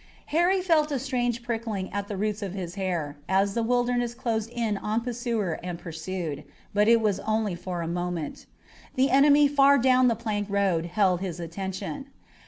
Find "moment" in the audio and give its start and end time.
7.87-8.47